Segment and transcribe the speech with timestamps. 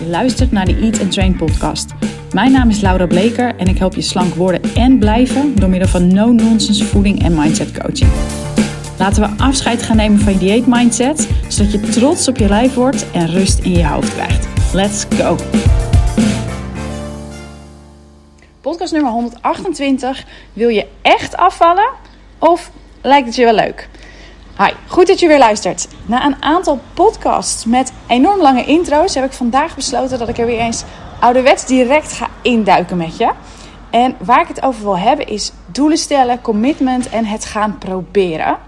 [0.00, 1.90] Je luistert naar de Eat and Train podcast.
[2.32, 5.88] Mijn naam is Laura Bleker en ik help je slank worden en blijven door middel
[5.88, 8.10] van no-nonsense voeding en mindset coaching.
[8.98, 12.74] Laten we afscheid gaan nemen van je dieet mindset, zodat je trots op je lijf
[12.74, 14.48] wordt en rust in je hoofd krijgt.
[14.72, 15.36] Let's go!
[18.60, 20.24] Podcast nummer 128.
[20.52, 21.90] Wil je echt afvallen
[22.38, 22.70] of
[23.02, 23.88] lijkt het je wel leuk?
[24.60, 25.88] Hi, goed dat je weer luistert.
[26.06, 30.46] Na een aantal podcasts met enorm lange intro's heb ik vandaag besloten dat ik er
[30.46, 30.84] weer eens
[31.20, 33.30] ouderwets direct ga induiken met je.
[33.90, 38.58] En waar ik het over wil hebben is doelen stellen, commitment en het gaan proberen.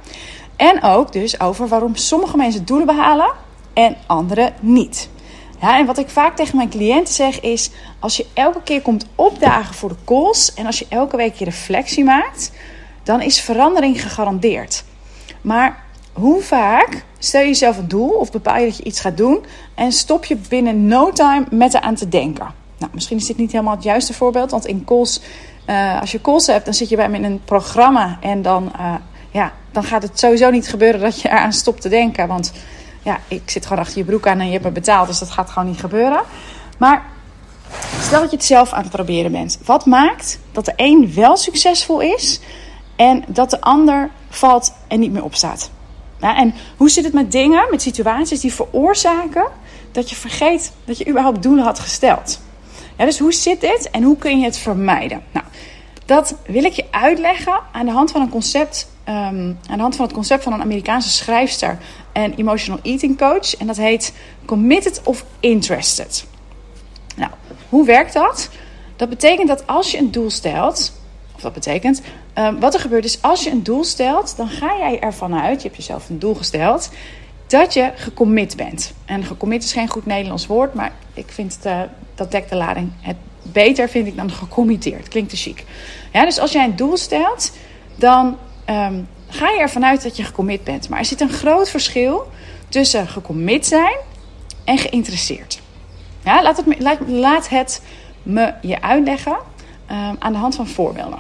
[0.57, 3.33] En ook dus over waarom sommige mensen doelen behalen
[3.73, 5.09] en anderen niet.
[5.61, 9.07] Ja, en wat ik vaak tegen mijn cliënten zeg is: als je elke keer komt
[9.15, 12.53] opdagen voor de calls en als je elke week je reflectie maakt,
[13.03, 14.85] dan is verandering gegarandeerd.
[15.43, 15.82] Maar
[16.13, 19.45] hoe vaak stel je jezelf een doel of bepaal je dat je iets gaat doen
[19.75, 22.47] en stop je binnen no time met eraan te denken?
[22.79, 25.21] Nou, misschien is dit niet helemaal het juiste voorbeeld, want in calls,
[25.67, 28.73] uh, als je calls hebt, dan zit je bij me in een programma en dan,
[28.81, 28.95] uh,
[29.31, 32.29] ja, dan gaat het sowieso niet gebeuren dat je eraan stopt te denken.
[32.29, 32.53] Want
[33.03, 35.31] ja, ik zit gewoon achter je broek aan en je hebt me betaald, dus dat
[35.31, 36.23] gaat gewoon niet gebeuren.
[36.79, 37.03] Maar
[38.01, 39.59] stel dat je het zelf aan het proberen bent.
[39.65, 42.41] Wat maakt dat de een wel succesvol is
[42.97, 45.71] en dat de ander valt en niet meer opstaat?
[46.23, 49.45] Ja, en hoe zit het met dingen, met situaties die veroorzaken
[49.93, 52.41] dat je vergeet dat je überhaupt doelen had gesteld?
[52.97, 55.23] Ja, dus hoe zit dit en hoe kun je het vermijden?
[55.33, 55.47] Nou,
[56.05, 59.97] dat wil ik je uitleggen aan de hand van een concept, um, aan de hand
[59.97, 61.79] van het concept van een Amerikaanse schrijfster
[62.13, 63.57] en emotional eating coach.
[63.57, 64.13] En dat heet
[64.45, 66.27] committed of interested.
[67.17, 67.31] Nou,
[67.69, 68.49] hoe werkt dat?
[68.97, 70.93] Dat betekent dat als je een doel stelt,
[71.35, 72.03] of dat betekent,
[72.35, 75.63] um, wat er gebeurt is als je een doel stelt, dan ga jij ervan uit,
[75.63, 76.91] je hebt jezelf een doel gesteld,
[77.47, 78.93] dat je gecommit bent.
[79.05, 81.81] En gecommit is geen goed Nederlands woord, maar ik vind het, uh,
[82.15, 85.09] dat dekt de lading het beter vind ik dan gecommitteerd.
[85.09, 85.65] Klinkt te chic.
[86.13, 87.53] Ja, dus als jij een doel stelt,
[87.97, 88.27] dan
[88.71, 90.89] um, ga je ervan uit dat je gecommit bent.
[90.89, 92.31] Maar er zit een groot verschil
[92.69, 93.97] tussen gecommit zijn
[94.65, 95.61] en geïnteresseerd.
[96.25, 96.67] Ja, laat, het,
[97.09, 97.83] laat, het
[98.23, 99.37] me je uitleggen
[99.91, 101.19] um, aan de hand van voorbeelden.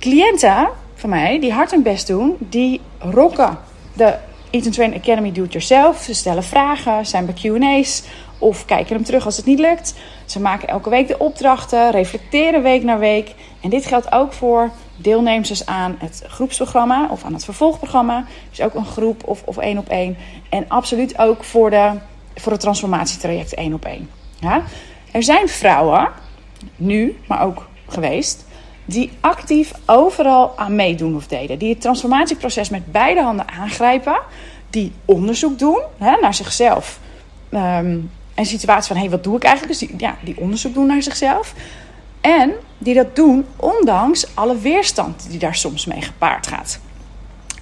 [0.00, 3.58] Cliënten van mij die hard hun best doen, die rocken
[3.92, 4.16] de
[4.50, 6.02] Eat Train Academy Do It Yourself.
[6.02, 8.02] Ze stellen vragen, zijn bij Q&A's
[8.38, 9.94] of kijken hem terug als het niet lukt.
[10.24, 13.34] Ze maken elke week de opdrachten, reflecteren week na week.
[13.60, 18.24] En dit geldt ook voor deelnemers aan het groepsprogramma of aan het vervolgprogramma.
[18.50, 20.16] Dus ook een groep of, of één op één.
[20.48, 21.90] En absoluut ook voor, de,
[22.34, 24.10] voor het transformatietraject één op één.
[25.12, 26.08] Er zijn vrouwen,
[26.76, 28.48] nu, maar ook geweest,
[28.84, 31.58] die actief overal aan meedoen of deden.
[31.58, 34.18] Die het transformatieproces met beide handen aangrijpen.
[34.70, 36.98] Die onderzoek doen hè, naar zichzelf.
[37.50, 39.78] Um, en situatie van, hé, hey, wat doe ik eigenlijk?
[39.78, 41.54] Dus die, ja, die onderzoek doen naar zichzelf.
[42.20, 46.80] En die dat doen ondanks alle weerstand die daar soms mee gepaard gaat.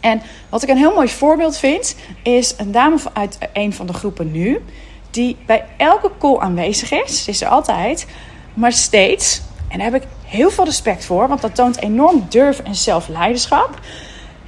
[0.00, 3.92] En wat ik een heel mooi voorbeeld vind, is een dame uit een van de
[3.92, 4.64] groepen nu,
[5.10, 7.28] die bij elke call aanwezig is.
[7.28, 8.06] Is er altijd,
[8.54, 12.58] maar steeds, en daar heb ik heel veel respect voor, want dat toont enorm durf
[12.58, 13.80] en zelfleiderschap,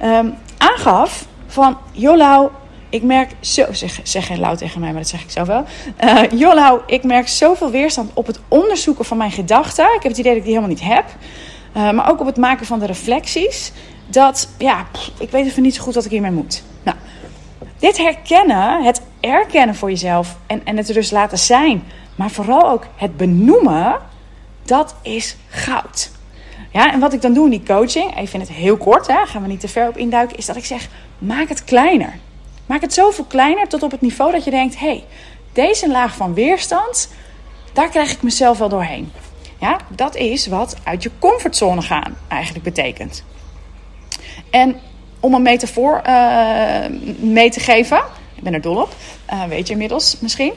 [0.03, 2.49] um, aangaf van, Jolau,
[2.89, 5.63] ik merk zo, zeg, zeg geen luid tegen mij, maar dat zeg ik zelf wel.
[6.03, 9.85] Uh, Jollau, ik merk zoveel weerstand op het onderzoeken van mijn gedachten.
[9.85, 11.05] Ik heb het idee dat ik die helemaal niet heb.
[11.77, 13.71] Uh, maar ook op het maken van de reflecties.
[14.07, 14.85] Dat, ja,
[15.19, 16.63] ik weet even niet zo goed wat ik hiermee moet.
[16.83, 16.97] Nou,
[17.79, 21.83] dit herkennen, het erkennen voor jezelf en, en het dus laten zijn.
[22.15, 23.95] Maar vooral ook het benoemen,
[24.63, 26.11] dat is goud.
[26.71, 29.25] Ja, en wat ik dan doe in die coaching, even in het heel kort, hè,
[29.25, 32.13] gaan we niet te ver op induiken, is dat ik zeg: maak het kleiner.
[32.65, 35.03] Maak het zoveel kleiner tot op het niveau dat je denkt: hé, hey,
[35.53, 37.09] deze laag van weerstand,
[37.73, 39.11] daar krijg ik mezelf wel doorheen.
[39.59, 43.23] Ja, dat is wat uit je comfortzone gaan eigenlijk betekent.
[44.49, 44.79] En
[45.19, 46.85] om een metafoor uh,
[47.19, 48.01] mee te geven,
[48.35, 48.95] ik ben er dol op,
[49.33, 50.53] uh, weet je inmiddels misschien.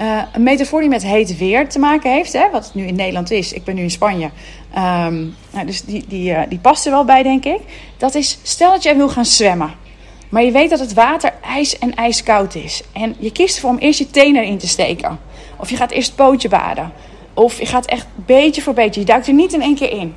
[0.00, 2.94] Uh, een metafoor die met heet weer te maken heeft, hè, wat het nu in
[2.94, 3.52] Nederland is.
[3.52, 4.30] Ik ben nu in Spanje.
[4.76, 7.60] Um, nou, dus die, die, die past er wel bij, denk ik.
[7.96, 9.74] Dat is, stel dat jij wil gaan zwemmen.
[10.28, 12.82] Maar je weet dat het water ijs en ijskoud is.
[12.92, 15.18] En je kiest ervoor om eerst je tenen erin te steken.
[15.56, 16.92] Of je gaat eerst pootje baden.
[17.34, 19.00] Of je gaat echt beetje voor beetje.
[19.00, 20.14] Je duikt er niet in één keer in.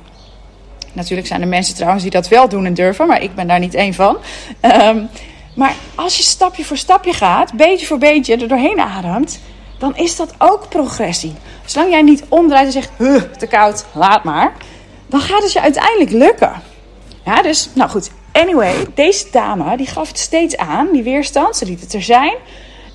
[0.92, 3.06] Natuurlijk zijn er mensen trouwens die dat wel doen en durven.
[3.06, 4.16] Maar ik ben daar niet één van.
[4.62, 5.08] Um,
[5.54, 7.52] maar als je stapje voor stapje gaat.
[7.52, 9.40] Beetje voor beetje er doorheen ademt.
[9.78, 11.34] Dan is dat ook progressie.
[11.64, 12.90] Zolang jij niet omdraait en zegt.
[12.98, 14.52] Huh, te koud, laat maar.
[15.06, 16.52] Dan gaat het je uiteindelijk lukken.
[17.24, 18.10] Ja, dus nou goed.
[18.32, 21.56] Anyway, deze dame die gaf het steeds aan, die weerstand.
[21.56, 22.34] Ze liet het er zijn.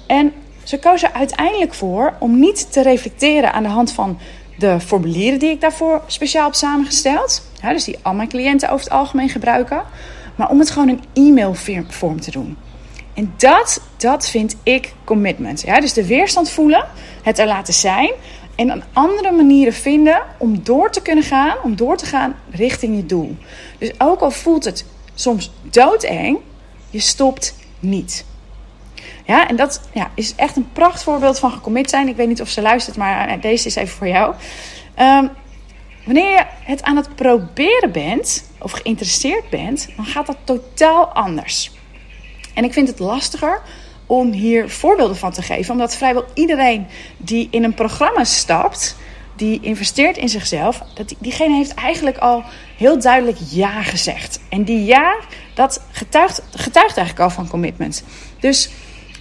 [0.07, 0.33] En
[0.63, 4.19] ze koos er uiteindelijk voor om niet te reflecteren aan de hand van
[4.57, 7.41] de formulieren die ik daarvoor speciaal heb samengesteld.
[7.61, 9.83] Dus die al mijn cliënten over het algemeen gebruiken.
[10.35, 12.57] Maar om het gewoon in e-mailvorm te doen.
[13.13, 15.61] En dat, dat vind ik commitment.
[15.61, 16.85] Ja, dus de weerstand voelen,
[17.23, 18.11] het er laten zijn.
[18.55, 23.05] En andere manieren vinden om door te kunnen gaan, om door te gaan richting je
[23.05, 23.37] doel.
[23.77, 26.37] Dus ook al voelt het soms doodeng,
[26.89, 28.25] je stopt niet.
[29.25, 32.07] Ja, en dat ja, is echt een prachtvoorbeeld van gecommit zijn.
[32.07, 34.35] Ik weet niet of ze luistert, maar eh, deze is even voor jou.
[34.99, 35.29] Um,
[36.05, 41.71] wanneer je het aan het proberen bent, of geïnteresseerd bent, dan gaat dat totaal anders.
[42.53, 43.61] En ik vind het lastiger
[44.05, 48.95] om hier voorbeelden van te geven, omdat vrijwel iedereen die in een programma stapt,
[49.35, 52.43] die investeert in zichzelf, dat diegene heeft eigenlijk al
[52.77, 54.39] heel duidelijk ja gezegd.
[54.49, 55.15] En die ja,
[55.53, 58.03] dat getuigt, getuigt eigenlijk al van commitment.
[58.39, 58.69] Dus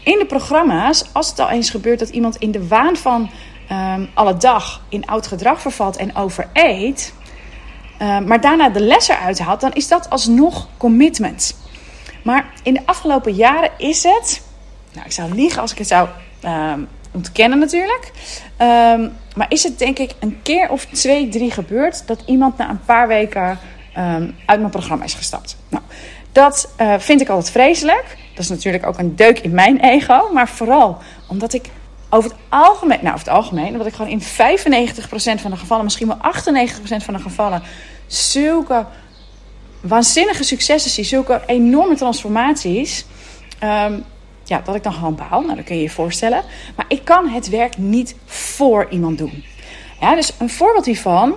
[0.05, 3.31] in de programma's, als het al eens gebeurt dat iemand in de waan van
[3.71, 7.15] um, alle dag in oud gedrag vervalt en overeet,
[8.03, 11.61] um, maar daarna de les eruit haalt, dan is dat alsnog commitment.
[12.23, 14.43] Maar in de afgelopen jaren is het,
[14.93, 16.09] nou ik zou liegen als ik het zou
[16.45, 18.13] um, ontkennen natuurlijk,
[19.35, 22.85] maar is het denk ik een keer of twee, drie gebeurd dat iemand na een
[22.85, 23.59] paar weken
[24.47, 25.57] uit mijn programma is gestapt.
[25.69, 25.83] Nou,
[26.33, 28.17] dat uh, vind ik altijd vreselijk.
[28.35, 30.33] Dat is natuurlijk ook een deuk in mijn ego.
[30.33, 30.99] Maar vooral
[31.29, 31.67] omdat ik
[32.11, 34.25] over het algemeen, nou over het algemeen, omdat ik gewoon in 95%
[35.41, 37.63] van de gevallen, misschien wel 98% van de gevallen,
[38.07, 38.87] zulke
[39.83, 43.05] waanzinnige successen zie, zulke enorme transformaties.
[43.65, 44.05] Um,
[44.45, 45.41] ja, dat ik dan gewoon baal.
[45.41, 46.43] Nou, dat kun je je voorstellen.
[46.77, 49.45] Maar ik kan het werk niet voor iemand doen.
[50.01, 51.35] Ja, dus een voorbeeld hiervan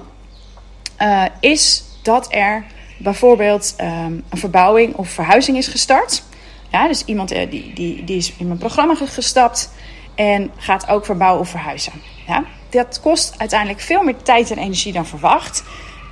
[1.01, 2.63] uh, is dat er
[2.97, 6.23] bijvoorbeeld um, een verbouwing of verhuizing is gestart.
[6.71, 9.71] Ja, dus iemand uh, die, die, die is in mijn programma gestapt
[10.15, 11.93] en gaat ook verbouwen of verhuizen.
[12.27, 12.43] Ja?
[12.69, 15.63] Dat kost uiteindelijk veel meer tijd en energie dan verwacht.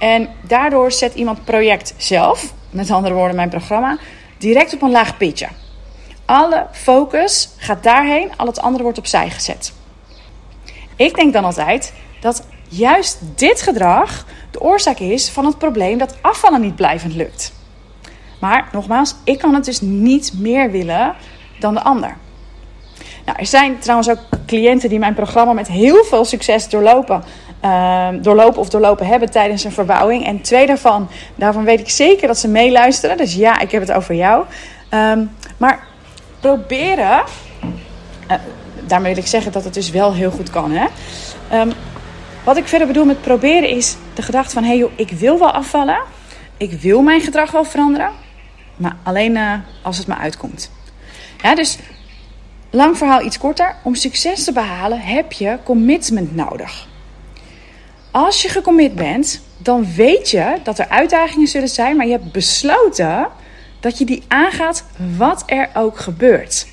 [0.03, 3.97] En daardoor zet iemand project zelf, met andere woorden mijn programma,
[4.37, 5.47] direct op een laag pitje.
[6.25, 9.73] Alle focus gaat daarheen, al het andere wordt opzij gezet.
[10.95, 16.17] Ik denk dan altijd dat juist dit gedrag de oorzaak is van het probleem dat
[16.21, 17.53] afvallen niet blijvend lukt.
[18.39, 21.15] Maar nogmaals, ik kan het dus niet meer willen
[21.59, 22.17] dan de ander.
[23.25, 27.23] Nou, er zijn trouwens ook cliënten die mijn programma met heel veel succes doorlopen.
[27.65, 30.25] Uh, doorlopen of doorlopen hebben tijdens een verbouwing.
[30.25, 33.17] En twee daarvan, daarvan weet ik zeker dat ze meeluisteren.
[33.17, 34.45] Dus ja, ik heb het over jou.
[34.89, 35.87] Um, maar
[36.39, 37.23] proberen,
[38.31, 38.37] uh,
[38.85, 40.71] daarmee wil ik zeggen dat het dus wel heel goed kan.
[40.71, 40.87] Hè?
[41.59, 41.71] Um,
[42.43, 44.63] wat ik verder bedoel met proberen is de gedachte van...
[44.63, 46.01] hé hey joh, ik wil wel afvallen.
[46.57, 48.11] Ik wil mijn gedrag wel veranderen.
[48.75, 50.71] Maar alleen uh, als het me uitkomt.
[51.41, 51.77] Ja, dus
[52.69, 53.75] lang verhaal iets korter.
[53.83, 56.91] Om succes te behalen heb je commitment nodig.
[58.13, 61.97] Als je gecommit bent, dan weet je dat er uitdagingen zullen zijn.
[61.97, 63.27] Maar je hebt besloten
[63.79, 64.85] dat je die aangaat
[65.17, 66.65] wat er ook gebeurt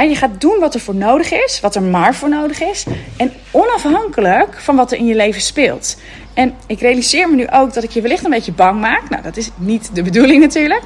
[0.00, 2.84] je gaat doen wat er voor nodig is, wat er maar voor nodig is.
[3.16, 5.96] En onafhankelijk van wat er in je leven speelt.
[6.34, 9.08] En ik realiseer me nu ook dat ik je wellicht een beetje bang maak.
[9.08, 10.84] Nou, dat is niet de bedoeling natuurlijk.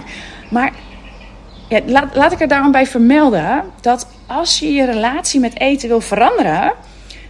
[0.51, 0.73] Maar
[1.69, 5.89] ja, laat, laat ik er daarom bij vermelden dat als je je relatie met eten
[5.89, 6.73] wil veranderen,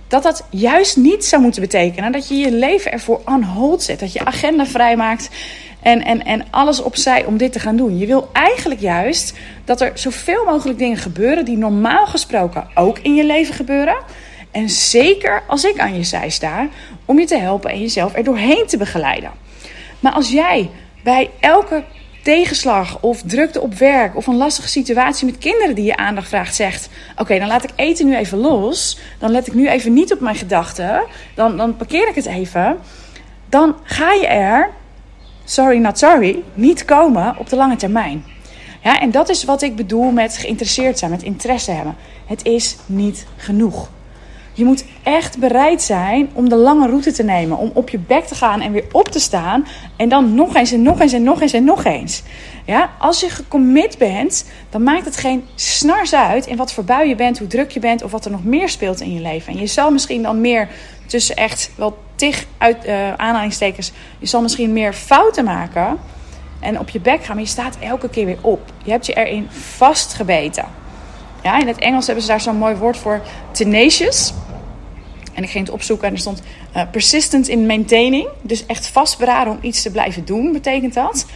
[0.09, 4.01] dat dat juist niet zou moeten betekenen dat je je leven ervoor on hold zet.
[4.01, 5.31] Dat je agenda vrijmaakt
[5.83, 7.99] en, en, en alles opzij om dit te gaan doen.
[7.99, 9.35] Je wil eigenlijk juist
[9.65, 13.97] dat er zoveel mogelijk dingen gebeuren die normaal gesproken ook in je leven gebeuren.
[14.51, 16.69] En zeker als ik aan je zij sta,
[17.05, 19.31] om je te helpen en jezelf er doorheen te begeleiden.
[20.01, 20.71] Maar als jij
[21.03, 21.85] bij elke
[22.27, 26.55] tegenslag of drukte op werk of een lastige situatie met kinderen die je aandacht vraagt,
[26.55, 28.99] zegt: Oké, dan laat ik eten nu even los.
[29.19, 31.03] Dan let ik nu even niet op mijn gedachten.
[31.35, 32.79] Dan, dan parkeer ik het even.
[33.49, 34.71] Dan ga je er
[35.45, 38.25] sorry not sorry, niet komen op de lange termijn.
[38.83, 41.97] Ja, en dat is wat ik bedoel met geïnteresseerd zijn, met interesse hebben.
[42.27, 43.89] Het is niet genoeg.
[44.57, 47.59] Je moet echt bereid zijn om de lange route te nemen.
[47.59, 49.67] Om op je bek te gaan en weer op te staan.
[49.97, 52.23] En dan nog eens en nog eens en nog eens en nog eens.
[52.65, 57.09] Ja, als je gecommit bent, dan maakt het geen snars uit in wat voor bui
[57.09, 59.53] je bent, hoe druk je bent of wat er nog meer speelt in je leven.
[59.53, 60.69] En je zal misschien dan meer
[61.07, 63.93] tussen echt wel tig uit, uh, aanhalingstekens.
[64.19, 65.99] Je zal misschien meer fouten maken
[66.61, 68.61] en op je bek gaan, maar je staat elke keer weer op.
[68.85, 70.65] Je hebt je erin vastgebeten.
[71.43, 73.21] Ja, in het Engels hebben ze daar zo'n mooi woord voor,
[73.51, 74.33] tenacious.
[75.37, 76.43] En ik ging het opzoeken en er stond
[76.77, 78.29] uh, persistent in maintaining.
[78.43, 81.27] Dus echt vastberaden om iets te blijven doen, betekent dat.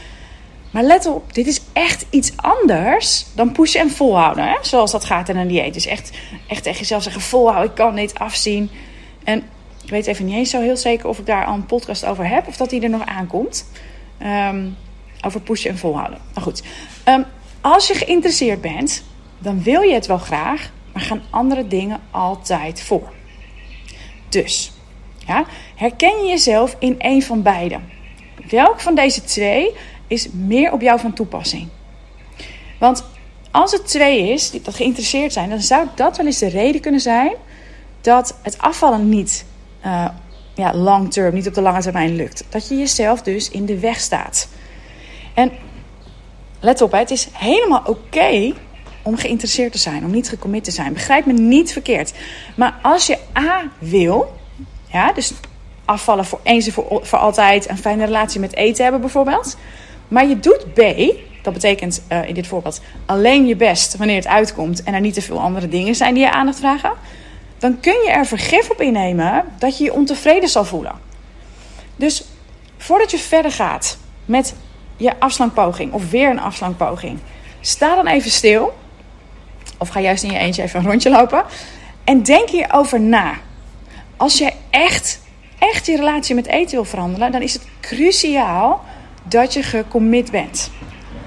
[0.71, 4.45] Maar let op, dit is echt iets anders dan pushen en volhouden.
[4.45, 4.57] Hè?
[4.63, 5.75] Zoals dat gaat in een dieet.
[5.75, 6.11] Dus echt,
[6.47, 8.71] echt tegen jezelf zeggen, volhouden, ik kan niet afzien.
[9.25, 9.43] En
[9.85, 12.29] ik weet even niet eens zo heel zeker of ik daar al een podcast over
[12.29, 12.47] heb.
[12.47, 13.67] Of dat die er nog aankomt.
[14.23, 14.77] Um,
[15.25, 16.19] over pushen en volhouden.
[16.33, 16.63] Nou goed,
[17.09, 17.25] um,
[17.61, 19.03] als je geïnteresseerd bent,
[19.39, 20.71] dan wil je het wel graag.
[20.93, 23.13] Maar gaan andere dingen altijd voor.
[24.31, 24.73] Dus,
[25.27, 25.45] ja,
[25.77, 27.79] herken je jezelf in een van beide?
[28.49, 29.73] Welk van deze twee
[30.07, 31.69] is meer op jou van toepassing?
[32.79, 33.05] Want
[33.51, 37.01] als het twee is, dat geïnteresseerd zijn, dan zou dat wel eens de reden kunnen
[37.01, 37.33] zijn
[38.01, 39.45] dat het afvallen niet
[39.87, 40.09] uh,
[40.55, 42.45] ja, long term, niet op de lange termijn lukt.
[42.49, 44.49] Dat je jezelf dus in de weg staat.
[45.35, 45.53] En
[46.61, 48.53] let op, het is helemaal oké
[49.11, 50.93] om geïnteresseerd te zijn, om niet gecommit te zijn.
[50.93, 52.13] Begrijp me niet verkeerd.
[52.57, 54.37] Maar als je A wil,
[54.87, 55.33] ja, dus
[55.85, 59.57] afvallen voor eens en voor, voor altijd, een fijne relatie met eten hebben bijvoorbeeld.
[60.09, 60.81] Maar je doet B,
[61.43, 65.15] dat betekent uh, in dit voorbeeld alleen je best wanneer het uitkomt en er niet
[65.15, 66.93] te veel andere dingen zijn die je aandacht vragen.
[67.59, 70.95] Dan kun je er vergif op innemen dat je je ontevreden zal voelen.
[71.97, 72.25] Dus
[72.79, 74.55] voordat je verder gaat met
[74.97, 77.19] je afslankpoging of weer een afslankpoging,
[77.61, 78.73] sta dan even stil.
[79.81, 81.45] Of ga juist in je eentje even een rondje lopen.
[82.05, 83.35] En denk hierover na.
[84.17, 85.21] Als je echt,
[85.59, 88.85] echt je relatie met eten wil veranderen, dan is het cruciaal
[89.23, 90.71] dat je gecommit bent.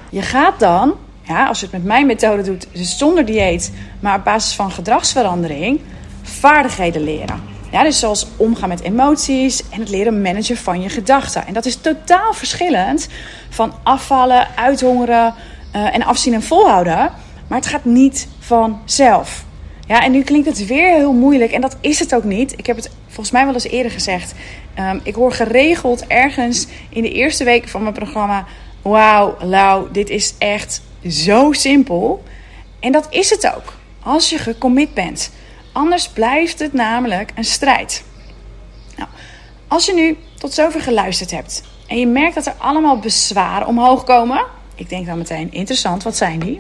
[0.10, 4.24] Je gaat dan, ja, als je het met mijn methode doet, zonder dieet, maar op
[4.24, 5.80] basis van gedragsverandering,
[6.22, 7.52] vaardigheden leren.
[7.72, 11.48] Ja, dus zoals omgaan met emoties en het leren managen van je gedachten.
[11.48, 13.08] En dat is totaal verschillend
[13.50, 15.34] van afvallen, uithongeren
[15.76, 17.12] uh, en afzien en volhouden.
[17.54, 19.46] Maar het gaat niet vanzelf.
[19.88, 22.54] Ja, en nu klinkt het weer heel moeilijk en dat is het ook niet.
[22.58, 24.34] Ik heb het volgens mij wel eens eerder gezegd.
[24.80, 28.46] Um, ik hoor geregeld ergens in de eerste weken van mijn programma:
[28.82, 32.24] Wauw, Lau, dit is echt zo simpel.
[32.80, 33.74] En dat is het ook.
[34.04, 35.32] Als je gecommit bent.
[35.72, 38.04] Anders blijft het namelijk een strijd.
[38.98, 39.10] Nou,
[39.68, 44.04] als je nu tot zover geluisterd hebt en je merkt dat er allemaal bezwaren omhoog
[44.04, 44.46] komen,
[44.76, 46.60] ik denk dan meteen interessant, wat zijn die?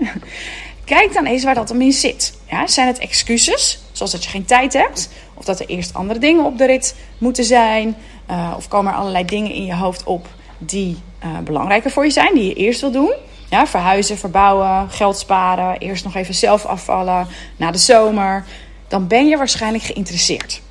[0.93, 2.33] Kijk dan eens waar dat om in zit.
[2.49, 6.19] Ja, zijn het excuses, zoals dat je geen tijd hebt, of dat er eerst andere
[6.19, 7.97] dingen op de rit moeten zijn,
[8.29, 12.11] uh, of komen er allerlei dingen in je hoofd op die uh, belangrijker voor je
[12.11, 13.13] zijn, die je eerst wil doen?
[13.49, 18.45] Ja, verhuizen, verbouwen, geld sparen, eerst nog even zelf afvallen na de zomer
[18.87, 20.61] dan ben je waarschijnlijk geïnteresseerd.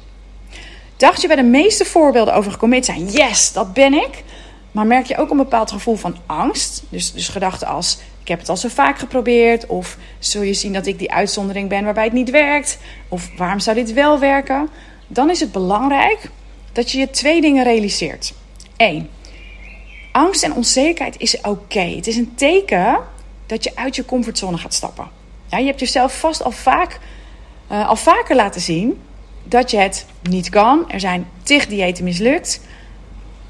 [0.96, 4.24] Dacht je bij de meeste voorbeelden over gecommit zijn, yes, dat ben ik.
[4.72, 6.82] Maar merk je ook een bepaald gevoel van angst?
[6.88, 9.66] Dus, dus gedachten als, ik heb het al zo vaak geprobeerd.
[9.66, 12.78] Of zul je zien dat ik die uitzondering ben waarbij het niet werkt?
[13.08, 14.68] Of waarom zou dit wel werken?
[15.06, 16.30] Dan is het belangrijk
[16.72, 18.32] dat je je twee dingen realiseert.
[18.76, 19.08] Eén,
[20.12, 21.80] angst en onzekerheid is oké.
[21.80, 22.98] Het is een teken
[23.46, 25.10] dat je uit je comfortzone gaat stappen.
[25.46, 26.98] Ja, je hebt jezelf vast al vaak
[27.70, 29.00] uh, al vaker laten zien
[29.44, 30.90] dat je het niet kan.
[30.90, 32.60] Er zijn tig diëten mislukt.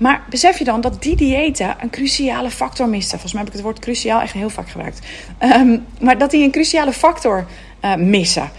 [0.02, 3.10] Maar besef je dan dat die diëten een cruciale factor missen?
[3.10, 5.00] Volgens mij heb ik het woord cruciaal echt heel vaak gebruikt.
[5.40, 7.46] Um, maar dat die een cruciale factor
[7.84, 8.50] uh, missen.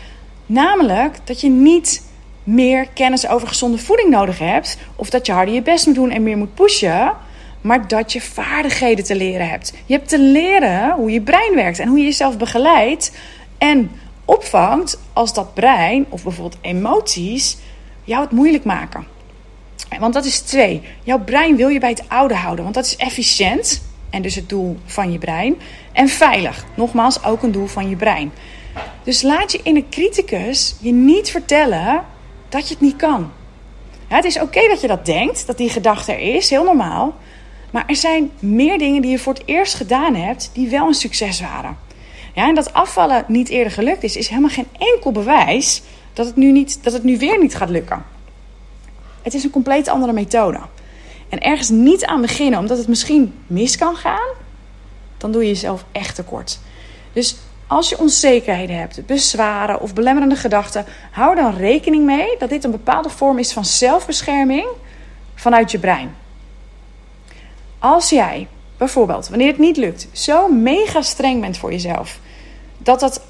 [0.45, 2.03] Namelijk dat je niet
[2.43, 4.77] meer kennis over gezonde voeding nodig hebt.
[4.95, 7.13] Of dat je harder je best moet doen en meer moet pushen.
[7.61, 9.73] Maar dat je vaardigheden te leren hebt.
[9.85, 13.11] Je hebt te leren hoe je brein werkt en hoe je jezelf begeleidt.
[13.57, 13.91] En
[14.25, 17.57] opvangt als dat brein of bijvoorbeeld emoties
[18.03, 19.12] jou het moeilijk maken.
[19.99, 20.81] Want dat is twee.
[21.03, 24.49] Jouw brein wil je bij het oude houden, want dat is efficiënt en dus het
[24.49, 25.55] doel van je brein.
[25.91, 28.31] En veilig, nogmaals ook een doel van je brein.
[29.03, 32.03] Dus laat je in een criticus je niet vertellen
[32.49, 33.31] dat je het niet kan.
[34.07, 37.15] Het is oké dat je dat denkt, dat die gedachte er is, heel normaal.
[37.71, 40.93] Maar er zijn meer dingen die je voor het eerst gedaan hebt die wel een
[40.93, 41.77] succes waren.
[42.33, 45.81] Ja, en dat afvallen niet eerder gelukt is, is helemaal geen enkel bewijs
[46.13, 48.05] dat het nu, niet, dat het nu weer niet gaat lukken.
[49.23, 50.59] Het is een compleet andere methode.
[51.29, 54.29] En ergens niet aan beginnen omdat het misschien mis kan gaan,
[55.17, 56.59] dan doe je jezelf echt tekort.
[57.13, 57.35] Dus
[57.67, 62.71] als je onzekerheden hebt, bezwaren of belemmerende gedachten, hou dan rekening mee dat dit een
[62.71, 64.67] bepaalde vorm is van zelfbescherming
[65.35, 66.15] vanuit je brein.
[67.79, 72.19] Als jij bijvoorbeeld, wanneer het niet lukt, zo mega streng bent voor jezelf
[72.77, 73.21] dat dat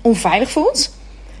[0.00, 0.94] onveilig voelt,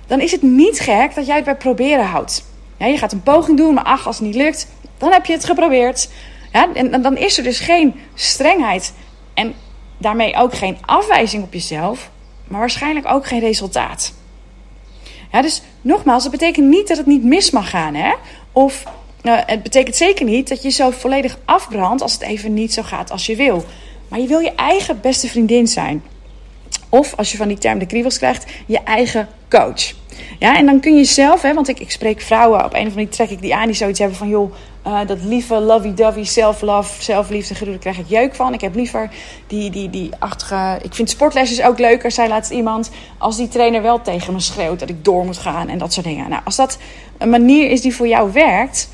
[0.06, 2.44] dan is het niet gek dat jij het bij proberen houdt.
[2.78, 4.68] Ja, je gaat een poging doen, maar ach, als het niet lukt,
[4.98, 6.08] dan heb je het geprobeerd.
[6.50, 8.92] En dan is er dus geen strengheid
[9.34, 9.54] en
[9.98, 12.10] daarmee ook geen afwijzing op jezelf,
[12.44, 14.12] maar waarschijnlijk ook geen resultaat.
[15.30, 17.94] Dus nogmaals, dat betekent niet dat het niet mis mag gaan.
[17.94, 18.12] Hè?
[18.52, 18.84] Of
[19.22, 22.82] uh, het betekent zeker niet dat je zo volledig afbrandt als het even niet zo
[22.82, 23.64] gaat als je wil.
[24.08, 26.02] Maar je wil je eigen beste vriendin zijn.
[26.88, 29.94] Of als je van die term de kriebels krijgt, je eigen coach.
[30.38, 32.76] Ja, en dan kun je zelf, hè, want ik, ik spreek vrouwen op een of
[32.76, 34.52] andere manier trek ik die aan die zoiets hebben van joh,
[34.86, 38.54] uh, dat lieve lovey-dovey self-love, zelfliefde gedoe, daar krijg ik jeuk van.
[38.54, 39.10] Ik heb liever
[39.46, 40.78] die, die, die achtige.
[40.82, 42.90] Ik vind sportlesjes ook leuker, zei laatst iemand.
[43.18, 46.06] Als die trainer wel tegen me schreeuwt dat ik door moet gaan en dat soort
[46.06, 46.30] dingen.
[46.30, 46.78] Nou, als dat
[47.18, 48.90] een manier is die voor jou werkt,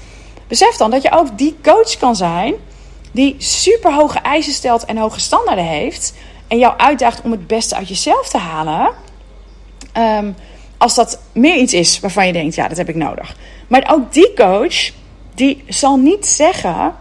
[0.48, 2.54] besef dan dat je ook die coach kan zijn
[3.14, 6.14] die super hoge eisen stelt en hoge standaarden heeft.
[6.48, 8.90] En jou uitdaagt om het beste uit jezelf te halen.
[9.96, 10.34] Um,
[10.78, 13.36] als dat meer iets is waarvan je denkt, ja, dat heb ik nodig.
[13.68, 14.90] Maar ook die coach,
[15.34, 16.94] die zal niet zeggen,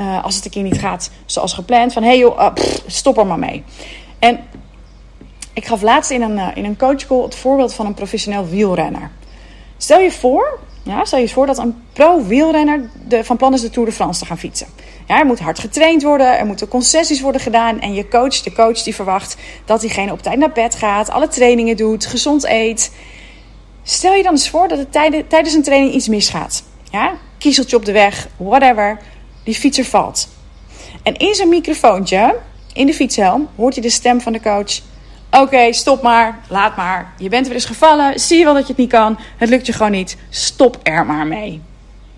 [0.00, 3.18] uh, als het een keer niet gaat zoals gepland, van hé hey joh, pff, stop
[3.18, 3.64] er maar mee.
[4.18, 4.40] En
[5.52, 9.10] ik gaf laatst in een, uh, in een coachcall het voorbeeld van een professioneel wielrenner.
[9.76, 12.90] Stel je voor, ja, stel je voor dat een pro-wielrenner
[13.22, 14.66] van plan is de Tour de France te gaan fietsen.
[15.06, 17.80] Ja, er moet hard getraind worden, er moeten concessies worden gedaan.
[17.80, 21.28] En je coach, de coach die verwacht dat diegene op tijd naar bed gaat, alle
[21.28, 22.92] trainingen doet, gezond eet.
[23.82, 24.92] Stel je dan eens voor dat het
[25.28, 26.62] tijdens een training iets misgaat.
[26.90, 28.98] Ja, kiezeltje op de weg, whatever.
[29.44, 30.28] Die fietser valt.
[31.02, 32.36] En in zijn microfoontje,
[32.72, 34.80] in de fietshelm, hoort hij de stem van de coach.
[35.30, 37.12] Oké, stop maar, laat maar.
[37.18, 39.18] Je bent weer eens gevallen, zie je wel dat je het niet kan.
[39.36, 41.62] Het lukt je gewoon niet, stop er maar mee.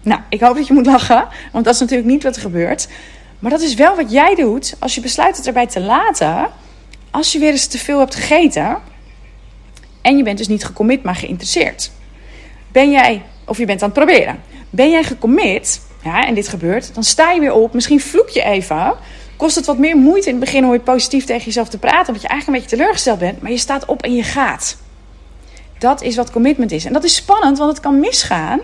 [0.03, 2.89] Nou, ik hoop dat je moet lachen, want dat is natuurlijk niet wat er gebeurt.
[3.39, 6.49] Maar dat is wel wat jij doet als je besluit het erbij te laten.
[7.11, 8.79] Als je weer eens te veel hebt gegeten.
[10.03, 11.91] En je bent dus niet gecommit, maar geïnteresseerd.
[12.73, 14.41] Ben jij, of je bent aan het proberen.
[14.71, 17.75] Ben jij gecommit, ja, en dit gebeurt, dan sta je weer op.
[17.75, 18.95] Misschien vloek je even.
[19.39, 22.07] Kost het wat meer moeite in het begin om weer positief tegen jezelf te praten.
[22.07, 23.43] Omdat je eigenlijk een beetje teleurgesteld bent.
[23.43, 24.77] Maar je staat op en je gaat.
[25.79, 26.85] Dat is wat commitment is.
[26.85, 28.61] En dat is spannend, want het kan misgaan.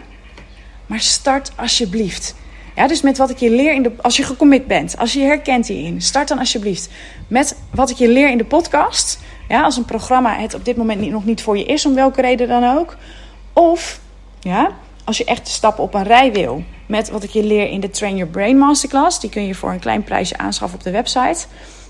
[0.87, 2.35] Maar start alsjeblieft.
[2.77, 5.21] Ja, dus met wat ik je leer in de, als je gecommit bent, als je
[5.21, 6.89] herkent hierin, start dan alsjeblieft
[7.29, 9.19] met wat ik je leer in de podcast.
[9.49, 11.95] Ja, als een programma het op dit moment niet, nog niet voor je is, om
[11.95, 12.97] welke reden dan ook.
[13.53, 14.01] Of
[14.41, 14.71] ja,
[15.05, 17.81] als je echt de stappen op een rij wil, met wat ik je leer in
[17.81, 19.21] de Train Your Brain Masterclass.
[19.21, 21.47] Die kun je voor een klein prijsje aanschaffen op de website.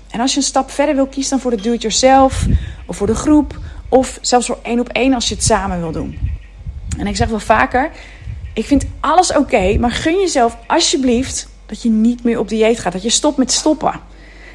[0.09, 2.45] En als je een stap verder wil, kies dan voor de do-it-yourself
[2.85, 3.59] of voor de groep.
[3.89, 6.19] Of zelfs voor één op één als je het samen wil doen.
[6.97, 7.91] En ik zeg wel vaker,
[8.53, 12.93] ik vind alles oké, maar gun jezelf alsjeblieft dat je niet meer op dieet gaat.
[12.93, 13.99] Dat je stopt met stoppen.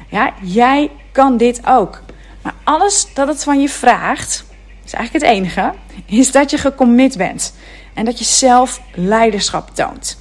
[0.09, 2.01] Ja, jij kan dit ook.
[2.41, 4.45] Maar alles dat het van je vraagt,
[4.85, 5.73] is eigenlijk het enige,
[6.05, 7.53] is dat je gecommit bent.
[7.93, 10.20] En dat je zelf leiderschap toont.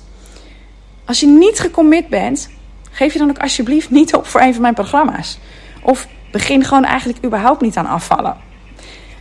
[1.11, 2.49] Als je niet gecommit bent,
[2.91, 5.39] geef je dan ook alsjeblieft niet op voor een van mijn programma's.
[5.83, 8.37] Of begin gewoon eigenlijk überhaupt niet aan afvallen.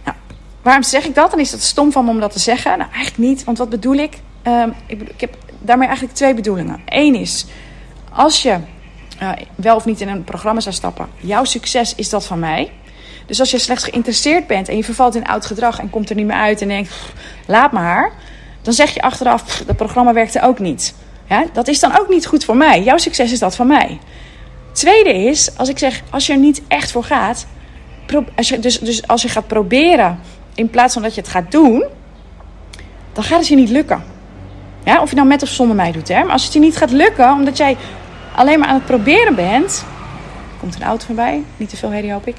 [0.06, 0.18] Nou,
[0.62, 1.32] waarom zeg ik dat?
[1.32, 2.78] Dan is dat stom van me om dat te zeggen.
[2.78, 4.20] Nou, eigenlijk niet, want wat bedoel ik?
[4.44, 6.82] Um, ik, ik, heb daarmee eigenlijk twee bedoelingen.
[6.86, 7.46] Eén is,
[8.12, 8.58] als je
[9.22, 12.72] uh, wel of niet in een programma zou stappen, jouw succes is dat van mij.
[13.26, 16.16] Dus als je slechts geïnteresseerd bent en je vervalt in oud gedrag en komt er
[16.16, 16.94] niet meer uit en denkt,
[17.46, 18.12] laat maar,
[18.62, 20.94] dan zeg je achteraf, dat programma werkte ook niet.
[21.30, 22.84] Ja, dat is dan ook niet goed voor mij.
[22.84, 24.00] Jouw succes is dat van mij.
[24.72, 27.48] Tweede is, als ik zeg, als je er niet echt voor gaat,
[28.36, 30.20] als je, dus, dus als je gaat proberen
[30.56, 31.84] in plaats van dat je het gaat doen,
[33.14, 34.04] dan gaat het je niet lukken.
[34.84, 36.08] Ja, of je nou met of zonder mij doet.
[36.08, 36.24] Hè?
[36.24, 37.78] Maar als het je niet gaat lukken, omdat jij
[38.36, 39.86] alleen maar aan het proberen bent.
[40.60, 42.36] Komt een auto voorbij, niet te veel herrie hoop ik.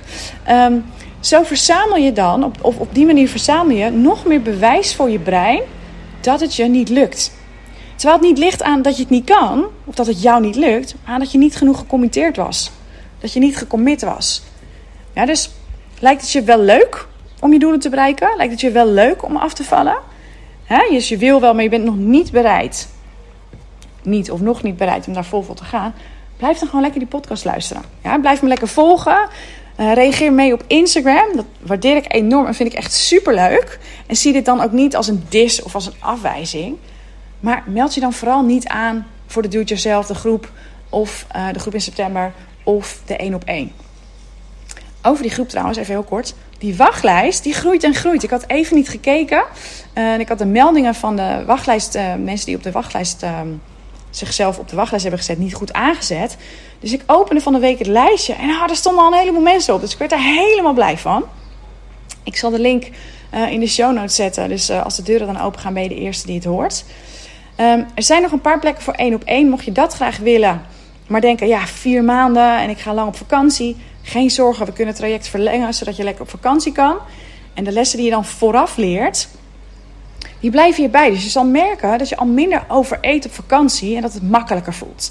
[0.50, 0.84] Um,
[1.20, 5.18] zo verzamel je dan, of op die manier verzamel je nog meer bewijs voor je
[5.18, 5.60] brein
[6.20, 7.32] dat het je niet lukt.
[8.00, 10.56] Terwijl het niet ligt aan dat je het niet kan, of dat het jou niet
[10.56, 12.70] lukt, maar aan dat je niet genoeg gecommitteerd was.
[13.18, 14.42] Dat je niet gecommit was.
[15.14, 15.50] Ja, dus
[15.98, 17.06] lijkt het je wel leuk
[17.40, 18.36] om je doelen te bereiken?
[18.36, 19.98] Lijkt het je wel leuk om af te vallen?
[20.90, 22.88] Dus je wil wel, maar je bent nog niet bereid.
[24.02, 25.94] Niet of nog niet bereid om daar vol voor te gaan.
[26.36, 27.82] Blijf dan gewoon lekker die podcast luisteren.
[28.02, 28.18] Ja?
[28.18, 29.28] Blijf me lekker volgen.
[29.80, 31.36] Uh, reageer mee op Instagram.
[31.36, 33.78] Dat waardeer ik enorm en vind ik echt super leuk.
[34.06, 36.76] En zie dit dan ook niet als een dis of als een afwijzing.
[37.40, 40.52] Maar meld je dan vooral niet aan voor de Do-It-Yourself, de groep.
[40.88, 42.32] Of uh, de groep in september.
[42.62, 43.72] Of de 1 op 1.
[45.02, 46.34] Over die groep trouwens, even heel kort.
[46.58, 48.22] Die wachtlijst, die groeit en groeit.
[48.22, 49.44] Ik had even niet gekeken.
[49.94, 53.40] Uh, ik had de meldingen van de wachtlijst, uh, mensen die op de wachtlijst uh,
[54.10, 56.36] zichzelf op de wachtlijst hebben gezet, niet goed aangezet.
[56.80, 59.42] Dus ik opende van de week het lijstje en ah, er stonden al een heleboel
[59.42, 59.80] mensen op.
[59.80, 61.24] Dus ik werd daar helemaal blij van.
[62.22, 62.90] Ik zal de link
[63.50, 64.48] in de show notes zetten.
[64.48, 66.84] Dus als de deuren dan open gaan, ben je de eerste die het hoort.
[67.60, 69.48] Um, er zijn nog een paar plekken voor één op één.
[69.48, 70.62] Mocht je dat graag willen,
[71.06, 73.76] maar denken, ja, vier maanden en ik ga lang op vakantie.
[74.02, 76.96] Geen zorgen, we kunnen het traject verlengen zodat je lekker op vakantie kan.
[77.54, 79.28] En de lessen die je dan vooraf leert,
[80.40, 81.10] die blijven hierbij.
[81.10, 84.74] Dus je zal merken dat je al minder overeet op vakantie en dat het makkelijker
[84.74, 85.10] voelt.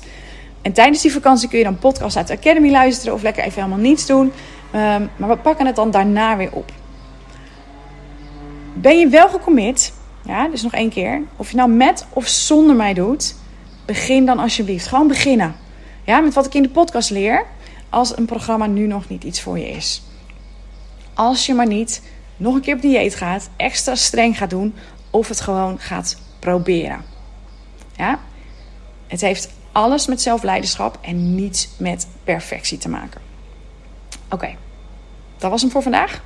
[0.61, 3.61] En tijdens die vakantie kun je dan podcast uit de Academy luisteren of lekker even
[3.61, 4.31] helemaal niets doen.
[4.71, 6.71] Ehm, maar we pakken het dan daarna weer op.
[8.73, 9.93] Ben je wel gecommit?
[10.29, 11.21] Ja, dus nog één keer.
[11.35, 13.35] Of je nou met of zonder mij doet,
[13.85, 14.87] begin dan alsjeblieft.
[14.87, 15.55] Gewoon beginnen.
[16.03, 17.45] Ja, met wat ik in de podcast leer.
[17.89, 20.01] Als een programma nu nog niet iets voor je is.
[21.13, 22.01] Als je maar niet
[22.37, 24.75] nog een keer op dieet gaat, extra streng gaat doen
[25.09, 27.01] of het gewoon gaat proberen.
[27.95, 28.19] Ja?
[29.07, 33.21] Het heeft alles met zelfleiderschap en niets met perfectie te maken.
[34.29, 34.55] Oké,
[35.37, 36.21] dat was hem voor vandaag.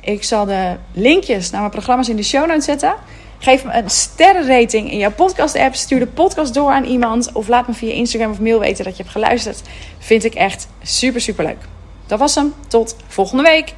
[0.00, 2.94] Ik zal de linkjes naar mijn programma's in de show notes zetten.
[3.38, 5.74] Geef me een sterrenrating in jouw podcast-app.
[5.74, 7.32] Stuur de podcast door aan iemand.
[7.32, 9.62] Of laat me via Instagram of mail weten dat je hebt geluisterd.
[9.98, 11.58] Vind ik echt super, super leuk.
[12.06, 12.54] Dat was hem.
[12.68, 13.74] Tot volgende week.